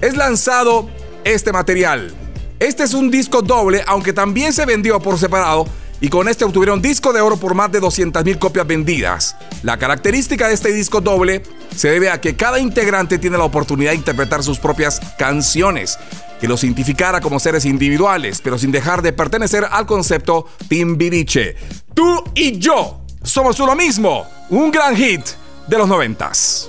es 0.00 0.16
lanzado 0.16 0.88
este 1.24 1.52
material. 1.52 2.14
Este 2.60 2.84
es 2.84 2.94
un 2.94 3.10
disco 3.10 3.42
doble, 3.42 3.82
aunque 3.86 4.12
también 4.12 4.52
se 4.52 4.64
vendió 4.64 5.00
por 5.00 5.18
separado 5.18 5.66
y 6.04 6.10
con 6.10 6.28
este 6.28 6.44
obtuvieron 6.44 6.82
disco 6.82 7.14
de 7.14 7.22
oro 7.22 7.38
por 7.38 7.54
más 7.54 7.72
de 7.72 7.80
200.000 7.80 8.38
copias 8.38 8.66
vendidas. 8.66 9.36
La 9.62 9.78
característica 9.78 10.48
de 10.48 10.52
este 10.52 10.70
disco 10.70 11.00
doble 11.00 11.42
se 11.74 11.88
debe 11.88 12.10
a 12.10 12.20
que 12.20 12.36
cada 12.36 12.58
integrante 12.58 13.16
tiene 13.16 13.38
la 13.38 13.44
oportunidad 13.44 13.92
de 13.92 13.96
interpretar 13.96 14.42
sus 14.42 14.58
propias 14.58 15.00
canciones, 15.16 15.98
que 16.42 16.46
los 16.46 16.62
identificara 16.62 17.22
como 17.22 17.40
seres 17.40 17.64
individuales, 17.64 18.42
pero 18.44 18.58
sin 18.58 18.70
dejar 18.70 19.00
de 19.00 19.14
pertenecer 19.14 19.66
al 19.70 19.86
concepto 19.86 20.46
Timbiriche. 20.68 21.56
Tú 21.94 22.22
y 22.34 22.58
yo 22.58 23.00
somos 23.22 23.58
uno 23.58 23.74
mismo, 23.74 24.26
un 24.50 24.70
gran 24.70 24.94
hit 24.94 25.22
de 25.66 25.78
los 25.78 25.88
noventas. 25.88 26.68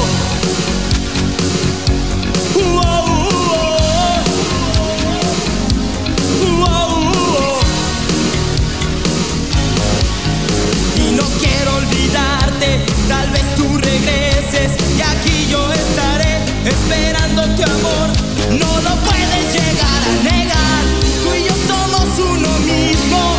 Tú 21.23 21.35
y 21.35 21.43
yo 21.43 21.55
somos 21.67 22.19
uno 22.19 22.59
mismo. 22.59 23.37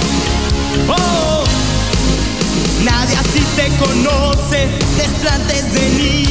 Oh, 0.88 1.44
nadie 2.84 3.16
así 3.16 3.40
te 3.56 3.68
conoce, 3.76 4.68
desplantes 4.96 5.72
de 5.72 5.90
niña, 5.90 6.21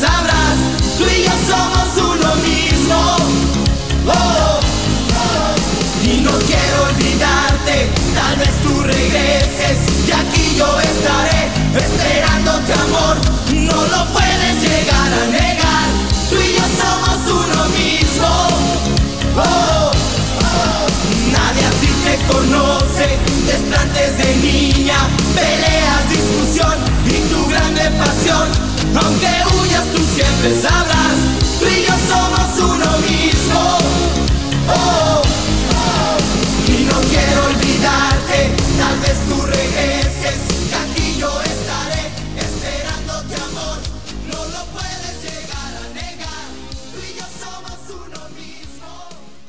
sabrás, 0.00 0.56
tú 0.98 1.04
y 1.04 1.24
yo 1.24 1.32
somos 1.46 1.88
uno 1.96 2.34
mismo. 2.36 3.16
Oh, 4.06 4.60
y 6.02 6.20
no 6.20 6.32
quiero 6.38 6.76
olvidarte, 6.90 7.90
tal 8.14 8.36
vez 8.36 8.50
tú 8.62 8.82
regreses 8.82 9.78
y 10.06 10.12
aquí 10.12 10.56
yo 10.56 10.80
estaré 10.80 11.50
esperándote 11.76 12.72
amor. 12.72 13.16
No 13.52 13.86
lo 13.86 14.12
puedes 14.12 14.62
llegar 14.62 15.10
a 15.12 15.26
negar, 15.30 15.88
tú 16.30 16.36
y 16.36 16.52
yo 16.54 16.66
somos 16.82 17.18
uno 17.44 17.64
mismo. 17.70 18.28
Oh, 19.36 19.90
nadie 21.32 21.64
a 21.64 21.70
ti 21.80 21.88
te 22.04 22.32
conoce, 22.32 23.18
desplantes 23.46 24.18
de 24.18 24.36
niña, 24.36 24.96
peleas, 25.34 26.08
discusión 26.10 26.76
y 27.06 27.32
tu 27.32 27.46
grande 27.48 27.82
pasión. 27.98 28.75
Huyas 30.46 31.18
tú 31.58 31.66
y 31.66 31.82
yo 31.82 31.92
somos 32.08 32.58
uno 32.60 32.98
mismo. 32.98 33.78
Oh, 34.68 35.22
y 36.68 36.84
no 36.84 37.00
quiero 37.00 37.46
olvidarte, 37.46 38.54
tal 38.78 39.00
vez 39.00 39.16
tú 39.28 39.42
regreses 39.42 40.38
y 40.62 40.72
aquí 40.72 41.18
yo 41.18 41.42
estaré 41.42 42.12
esperándote 42.38 43.34
amor. 43.42 43.78
No 44.28 44.44
lo 44.44 44.66
puedes 44.66 45.20
llegar 45.24 45.72
a 45.82 45.94
negar, 45.94 46.46
tú 46.92 47.00
y 47.02 47.18
yo 47.18 47.26
somos 47.42 48.06
uno 48.06 48.28
mismo. 48.36 49.08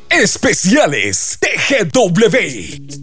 Especiales 0.09 1.37
TGW. 1.39 2.96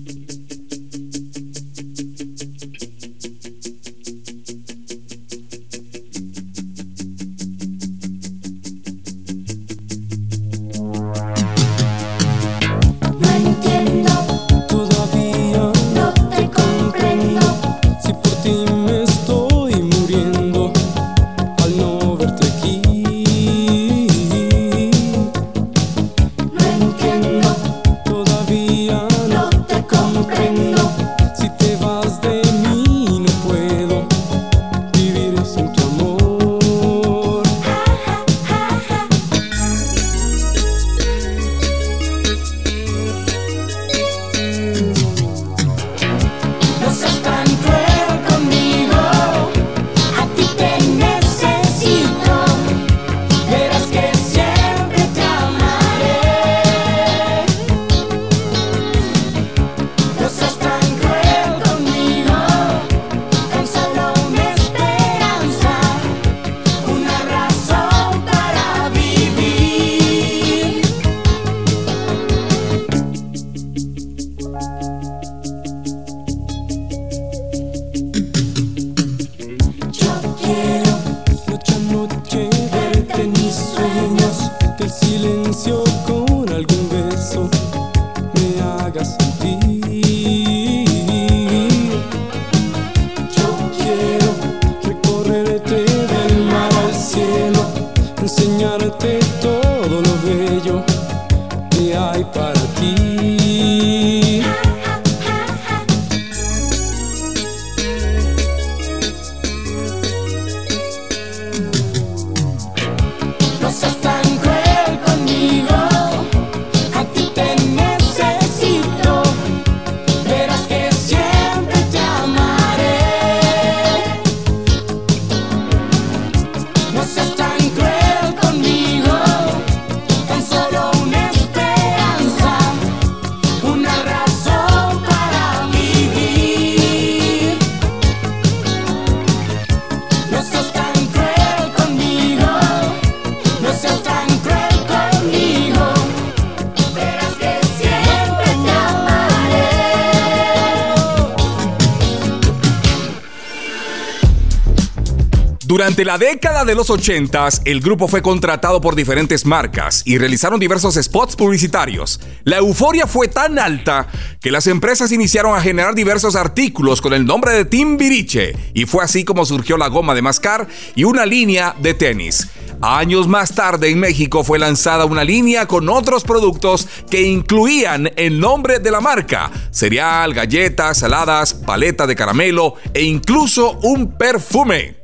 Durante 155.95 156.11
la 156.11 156.33
década 156.33 156.65
de 156.65 156.75
los 156.75 156.91
80, 156.91 157.49
el 157.67 157.81
grupo 157.81 158.09
fue 158.09 158.21
contratado 158.21 158.81
por 158.81 158.97
diferentes 158.97 159.47
marcas 159.47 160.03
y 160.05 160.19
realizaron 160.19 160.59
diversos 160.59 160.97
spots 160.97 161.37
publicitarios. 161.37 162.19
La 162.43 162.57
euforia 162.57 163.07
fue 163.07 163.29
tan 163.29 163.61
alta 163.61 164.09
que 164.41 164.51
las 164.51 164.67
empresas 164.67 165.13
iniciaron 165.13 165.57
a 165.57 165.61
generar 165.61 165.95
diversos 165.95 166.35
artículos 166.35 167.01
con 167.01 167.13
el 167.13 167.25
nombre 167.25 167.53
de 167.53 167.65
Timbiriche 167.65 168.57
y 168.75 168.87
fue 168.87 169.05
así 169.05 169.23
como 169.23 169.47
surgió 169.47 169.77
la 169.77 169.87
goma 169.87 170.17
de 170.17 170.23
mascar 170.23 170.67
y 170.97 171.05
una 171.05 171.27
línea 171.27 171.77
de 171.79 171.95
tenis. 171.95 172.49
Años 172.81 173.29
más 173.29 173.55
tarde 173.55 173.89
en 173.89 174.01
México 174.01 174.43
fue 174.43 174.59
lanzada 174.59 175.05
una 175.05 175.23
línea 175.23 175.69
con 175.69 175.89
otros 175.89 176.25
productos 176.25 176.89
que 177.09 177.23
incluían 177.23 178.11
el 178.17 178.41
nombre 178.41 178.81
de 178.81 178.91
la 178.91 179.01
marca, 179.01 179.49
cereal, 179.71 180.35
galletas, 180.35 180.99
saladas, 180.99 181.55
paleta 181.55 182.05
de 182.09 182.17
caramelo 182.17 182.75
e 182.93 183.05
incluso 183.05 183.79
un 183.85 184.19
perfume. 184.19 185.04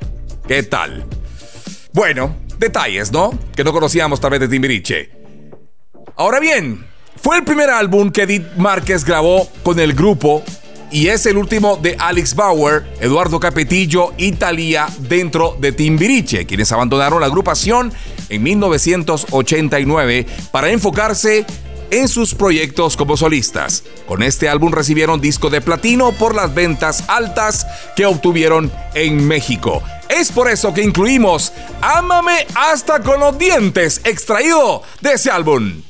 ¿Qué 0.51 0.65
tal? 0.65 1.05
Bueno, 1.93 2.35
detalles, 2.59 3.13
¿no? 3.13 3.39
Que 3.55 3.63
no 3.63 3.73
conocíamos 3.73 4.21
tal 4.21 4.33
vez 4.33 4.41
de 4.41 4.49
Timbiriche. 4.49 5.09
Ahora 6.17 6.41
bien, 6.41 6.85
fue 7.23 7.37
el 7.37 7.45
primer 7.45 7.71
álbum 7.71 8.11
que 8.11 8.23
Edith 8.23 8.57
Márquez 8.57 9.05
grabó 9.05 9.49
con 9.63 9.79
el 9.79 9.93
grupo 9.93 10.43
y 10.91 11.07
es 11.07 11.25
el 11.27 11.37
último 11.37 11.77
de 11.77 11.95
Alex 11.97 12.35
Bauer, 12.35 12.85
Eduardo 13.01 13.39
Capetillo 13.39 14.13
y 14.17 14.33
Thalía 14.33 14.89
dentro 14.99 15.57
de 15.61 15.71
Timbiriche, 15.71 16.47
quienes 16.47 16.73
abandonaron 16.73 17.21
la 17.21 17.27
agrupación 17.27 17.93
en 18.29 18.43
1989 18.43 20.27
para 20.51 20.71
enfocarse 20.71 21.47
en 21.93 22.09
sus 22.09 22.35
proyectos 22.35 22.97
como 22.97 23.17
solistas. 23.17 23.85
Con 24.09 24.25
este 24.25 24.49
álbum 24.49 24.73
recibieron 24.73 25.21
disco 25.21 25.49
de 25.49 25.61
platino 25.61 26.11
por 26.11 26.35
las 26.35 26.53
ventas 26.53 27.05
altas 27.07 27.69
que 27.95 28.05
obtuvieron 28.05 28.73
en 28.95 29.29
México. 29.29 29.81
Es 30.11 30.33
por 30.33 30.51
eso 30.51 30.75
que 30.75 30.83
incluimos 30.83 31.53
Ámame 31.81 32.47
hasta 32.55 33.01
con 33.01 33.21
los 33.21 33.39
dientes, 33.39 34.01
extraído 34.05 34.83
de 35.01 35.13
ese 35.13 35.31
álbum. 35.31 35.83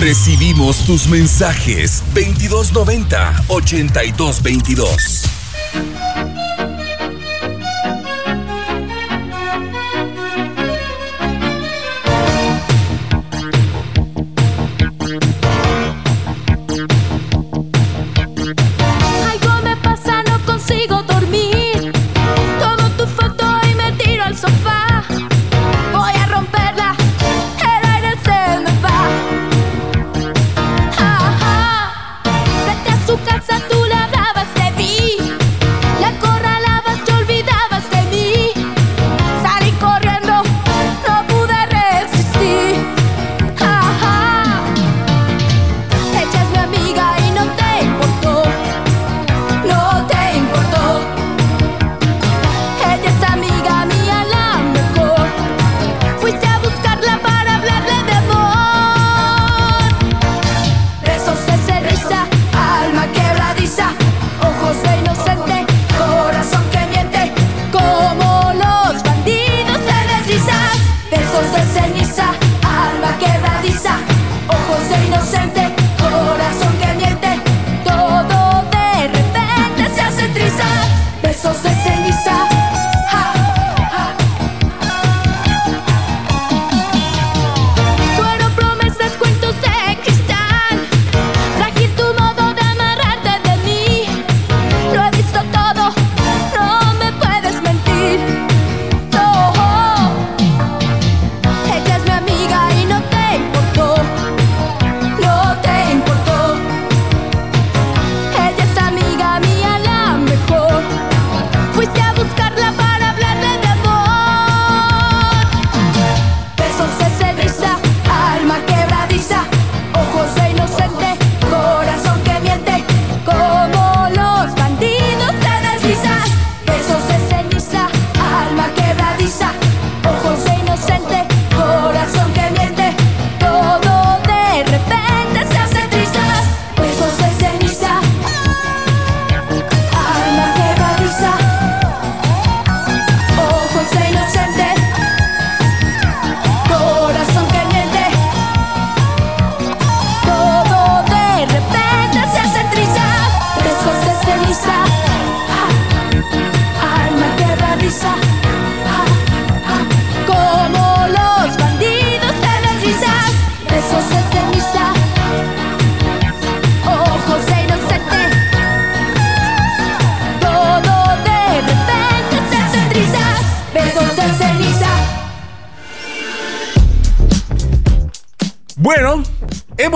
Recibimos 0.00 0.78
tus 0.78 1.06
mensajes 1.06 2.02
2290 2.14 3.44
8222. 3.46 5.24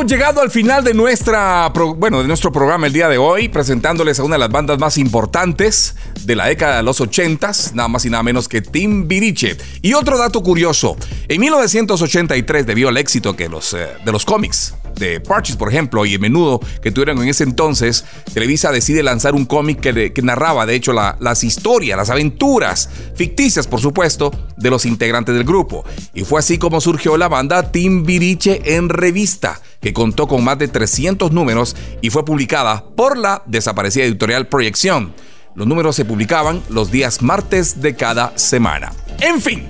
Llegado 0.09 0.41
al 0.41 0.51
final 0.51 0.83
de 0.85 0.95
nuestra 0.95 1.71
bueno, 1.97 2.23
de 2.23 2.29
nuestro 2.29 2.51
programa 2.51 2.87
el 2.87 2.93
día 2.93 3.09
de 3.09 3.19
hoy, 3.19 3.49
presentándoles 3.49 4.19
a 4.19 4.25
una 4.25 4.37
de 4.37 4.39
las 4.41 4.51
bandas 4.51 4.79
más 4.79 4.97
importantes 4.97 5.95
de 6.25 6.35
la 6.35 6.47
década 6.47 6.79
de 6.79 6.83
los 6.83 7.01
80, 7.01 7.53
nada 7.75 7.89
más 7.89 8.05
y 8.07 8.11
nada 8.11 8.23
menos 8.23 8.49
que 8.49 8.63
Timbiriche. 8.63 9.57
Y 9.83 9.93
otro 9.93 10.17
dato 10.17 10.43
curioso, 10.43 10.97
en 11.29 11.41
1983, 11.41 12.67
debido 12.67 12.89
al 12.89 12.97
éxito 12.97 13.37
que 13.37 13.49
los, 13.49 13.75
eh, 13.75 13.87
de 14.05 14.13
los 14.13 14.25
cómics 14.25 14.75
de 14.99 15.21
Parches, 15.21 15.57
por 15.57 15.69
ejemplo, 15.69 16.05
y 16.05 16.15
el 16.15 16.21
menudo 16.21 16.61
que 16.83 16.91
tuvieron 16.91 17.23
en 17.23 17.29
ese 17.29 17.45
entonces, 17.45 18.05
Televisa 18.33 18.73
decide 18.73 19.03
lanzar 19.03 19.35
un 19.35 19.45
cómic 19.45 19.81
que, 19.81 20.23
narraba, 20.23 20.67
de 20.67 20.75
hecho, 20.75 20.93
las 20.93 21.45
historias, 21.45 21.97
las 21.97 22.11
aventuras, 22.11 22.89
ficticias, 23.15 23.67
por 23.67 23.81
supuesto, 23.81 24.31
de 24.57 24.71
los 24.71 24.85
integrantes 24.85 25.35
del 25.35 25.45
grupo. 25.45 25.85
Y 26.15 26.25
fue 26.25 26.41
así 26.41 26.59
como 26.59 26.81
surgió 26.81 27.17
la 27.17 27.29
banda 27.29 27.71
Timbiriche 27.71 28.77
en 28.77 28.89
revista, 28.89 29.61
que 29.81 29.93
contó 29.93 30.27
con 30.27 30.45
más 30.45 30.59
de 30.59 30.69
300 30.69 31.33
números 31.33 31.77
y 32.01 32.11
fue 32.11 32.25
publicada 32.25 32.85
por 32.97 33.17
la 33.17 33.43
desaparecida 33.47 34.05
editorial 34.05 34.49
Proyección. 34.49 35.15
Los 35.55 35.67
números 35.67 35.97
se 35.97 36.05
publicaban 36.05 36.63
los 36.69 36.91
días 36.91 37.23
martes 37.23 37.81
de 37.81 37.97
cada 37.97 38.37
semana. 38.39 38.93
En 39.21 39.41
fin, 39.41 39.69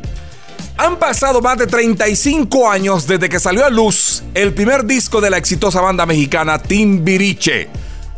han 0.77 0.97
pasado 0.97 1.41
más 1.41 1.59
de 1.59 1.67
35 1.67 2.71
años 2.71 3.07
desde 3.07 3.29
que 3.29 3.41
salió 3.41 3.65
a 3.65 3.71
luz 3.71 4.23
el 4.35 4.55
primer 4.55 4.85
disco 4.85 5.21
de 5.21 5.31
la 5.31 5.39
exitosa 5.39 5.81
banda 5.81 6.07
mexicana 6.07 6.59
Timbiriche. 6.59 7.69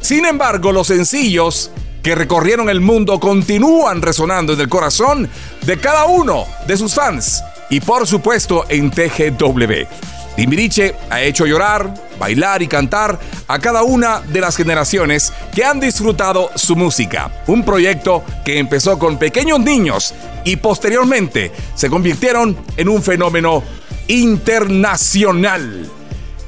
Sin 0.01 0.26
embargo, 0.26 0.72
los 0.72 0.86
sencillos 0.86 1.70
que 2.03 2.14
recorrieron 2.14 2.68
el 2.70 2.80
mundo 2.80 3.20
continúan 3.20 4.03
resonando 4.03 4.55
en 4.55 4.61
el 4.61 4.68
corazón 4.68 5.28
de 5.62 5.78
cada 5.78 6.07
uno 6.07 6.47
de 6.66 6.76
sus 6.76 6.95
fans 6.95 7.43
y 7.68 7.80
por 7.80 8.07
supuesto 8.07 8.64
en 8.68 8.91
TGW. 8.91 10.10
Timbiriche 10.37 10.95
ha 11.11 11.20
hecho 11.20 11.47
llorar, 11.47 11.93
bailar 12.18 12.62
y 12.62 12.68
cantar 12.68 13.18
a 13.49 13.59
cada 13.59 13.83
una 13.83 14.20
de 14.20 14.41
las 14.41 14.57
generaciones 14.57 15.33
que 15.55 15.64
han 15.64 15.81
disfrutado 15.81 16.51
su 16.55 16.76
música. 16.76 17.31
Un 17.47 17.64
proyecto 17.64 18.24
que 18.45 18.59
empezó 18.59 18.99
con 18.99 19.18
pequeños 19.18 19.61
niños 19.61 20.14
y 20.45 20.57
posteriormente 20.57 21.53
se 21.74 21.91
convirtieron 21.91 22.57
en 22.76 22.89
un 22.89 23.03
fenómeno 23.03 23.62
internacional. 24.09 25.91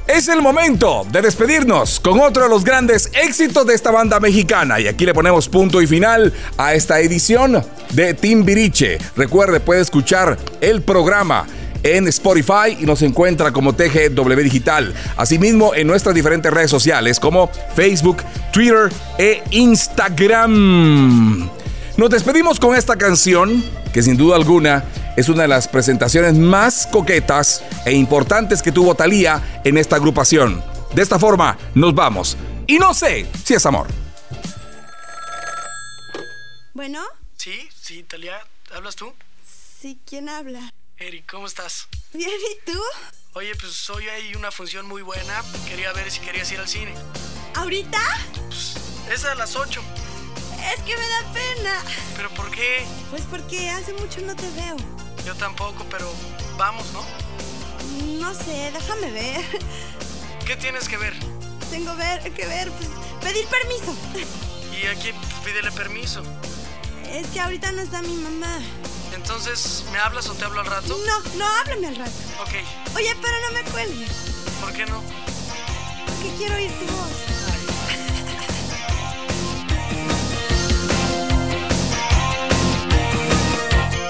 Es 0.07 0.27
el 0.27 0.41
momento 0.41 1.07
de 1.09 1.21
despedirnos 1.21 2.01
con 2.01 2.19
otro 2.19 2.43
de 2.43 2.49
los 2.49 2.65
grandes 2.65 3.09
éxitos 3.13 3.65
de 3.65 3.73
esta 3.73 3.89
banda 3.89 4.19
mexicana 4.19 4.77
y 4.79 4.87
aquí 4.87 5.05
le 5.05 5.13
ponemos 5.13 5.47
punto 5.47 5.81
y 5.81 5.87
final 5.87 6.33
a 6.57 6.73
esta 6.73 6.99
edición 6.99 7.63
de 7.91 8.13
Timbiriche. 8.13 8.97
Recuerde, 9.15 9.61
puede 9.61 9.79
escuchar 9.79 10.37
el 10.59 10.81
programa 10.81 11.47
en 11.83 12.07
Spotify 12.07 12.77
y 12.79 12.85
nos 12.85 13.01
encuentra 13.01 13.51
como 13.51 13.73
TGW 13.73 14.39
Digital. 14.41 14.93
Asimismo, 15.17 15.75
en 15.75 15.87
nuestras 15.87 16.15
diferentes 16.15 16.51
redes 16.51 16.71
sociales 16.71 17.19
como 17.19 17.49
Facebook, 17.75 18.23
Twitter 18.51 18.91
e 19.17 19.43
Instagram. 19.51 21.49
Nos 21.97 22.09
despedimos 22.09 22.59
con 22.59 22.75
esta 22.75 22.95
canción 22.95 23.63
que 23.93 24.01
sin 24.01 24.17
duda 24.17 24.35
alguna 24.35 24.83
es 25.15 25.29
una 25.29 25.43
de 25.43 25.47
las 25.47 25.67
presentaciones 25.67 26.33
más 26.33 26.87
coquetas 26.87 27.63
e 27.85 27.93
importantes 27.93 28.63
que 28.63 28.71
tuvo 28.71 28.95
Thalía 28.95 29.61
en 29.63 29.77
esta 29.77 29.97
agrupación. 29.97 30.63
De 30.95 31.01
esta 31.03 31.19
forma, 31.19 31.57
nos 31.75 31.93
vamos. 31.93 32.35
Y 32.65 32.79
no 32.79 32.93
sé 32.93 33.27
si 33.43 33.53
es 33.53 33.65
amor. 33.65 33.87
Bueno. 36.73 37.01
Sí, 37.37 37.67
sí, 37.79 38.03
Talía, 38.03 38.39
¿hablas 38.73 38.95
tú? 38.95 39.11
Sí, 39.81 39.99
¿quién 40.05 40.29
habla? 40.29 40.71
Eric, 40.97 41.29
¿cómo 41.29 41.47
estás? 41.47 41.87
Bien, 42.13 42.29
¿y 42.29 42.71
tú? 42.71 42.79
Oye, 43.33 43.55
pues 43.55 43.89
hoy 43.89 44.07
hay 44.09 44.35
una 44.35 44.51
función 44.51 44.87
muy 44.87 45.01
buena. 45.01 45.43
Quería 45.67 45.91
ver 45.91 46.11
si 46.11 46.19
querías 46.19 46.51
ir 46.51 46.59
al 46.59 46.67
cine. 46.67 46.93
¿Ahorita? 47.55 47.99
Pues 48.47 48.75
es 49.11 49.25
a 49.25 49.33
las 49.35 49.55
8. 49.55 49.81
Es 50.73 50.81
que 50.83 50.95
me 50.95 51.07
da 51.07 51.33
pena. 51.33 51.83
¿Pero 52.15 52.29
por 52.31 52.51
qué? 52.51 52.85
Pues 53.09 53.23
porque 53.23 53.69
hace 53.69 53.91
mucho 53.93 54.21
no 54.21 54.35
te 54.35 54.49
veo. 54.51 54.77
Yo 55.25 55.35
tampoco, 55.35 55.85
pero 55.89 56.13
vamos, 56.57 56.85
¿no? 56.93 57.03
No 58.19 58.33
sé, 58.33 58.71
déjame 58.71 59.11
ver. 59.11 59.43
¿Qué 60.45 60.55
tienes 60.55 60.87
que 60.87 60.97
ver? 60.97 61.13
Tengo 61.69 61.95
ver, 61.95 62.21
que 62.33 62.45
ver, 62.45 62.71
pues 62.71 62.89
pedir 63.21 63.47
permiso. 63.47 63.95
¿Y 64.71 64.85
a 64.85 64.95
quién 64.95 65.15
pídele 65.43 65.71
permiso? 65.71 66.23
Es 67.09 67.27
que 67.27 67.39
ahorita 67.39 67.71
no 67.71 67.81
está 67.81 68.01
mi 68.01 68.15
mamá. 68.15 68.59
Entonces, 69.13 69.83
¿me 69.91 69.99
hablas 69.99 70.27
o 70.29 70.33
te 70.33 70.45
hablo 70.45 70.61
al 70.61 70.65
rato? 70.65 70.97
No, 71.05 71.37
no, 71.37 71.45
háblame 71.59 71.87
al 71.87 71.95
rato. 71.95 72.11
Ok. 72.41 72.95
Oye, 72.95 73.15
pero 73.21 73.33
no 73.47 73.53
me 73.53 73.63
cuelgues. 73.71 74.09
¿Por 74.59 74.73
qué 74.73 74.85
no? 74.85 75.01
Porque 76.05 76.35
quiero 76.37 76.55
oír 76.55 76.71
tu 76.71 76.85
voz. 76.85 77.09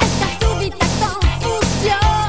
Esta 0.01 0.45
súbita 0.45 0.86
confusión, 0.99 2.22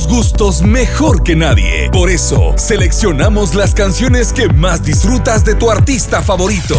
tus 0.00 0.08
gustos 0.08 0.62
mejor 0.62 1.22
que 1.22 1.36
nadie. 1.36 1.90
Por 1.90 2.10
eso, 2.10 2.54
seleccionamos 2.56 3.54
las 3.54 3.74
canciones 3.74 4.32
que 4.32 4.48
más 4.48 4.82
disfrutas 4.82 5.44
de 5.44 5.54
tu 5.54 5.70
artista 5.70 6.22
favorito. 6.22 6.76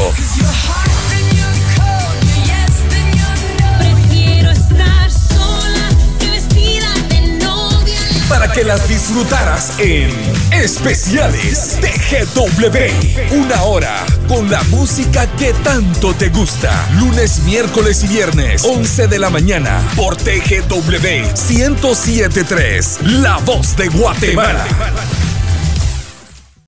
Para 8.29 8.51
que 8.51 8.63
las 8.63 8.87
disfrutaras 8.87 9.73
en 9.77 10.09
Especiales 10.51 11.77
TGW. 11.81 13.35
Una 13.35 13.63
hora 13.63 14.05
con 14.31 14.49
la 14.49 14.63
música 14.63 15.27
que 15.35 15.53
tanto 15.55 16.13
te 16.13 16.29
gusta. 16.29 16.87
Lunes, 16.97 17.41
miércoles 17.43 18.01
y 18.05 18.07
viernes, 18.07 18.63
11 18.63 19.07
de 19.07 19.19
la 19.19 19.29
mañana, 19.29 19.81
por 19.97 20.15
TGW 20.15 21.33
1073. 21.49 22.99
La 23.03 23.37
voz 23.39 23.75
de 23.75 23.89
Guatemala. 23.89 24.65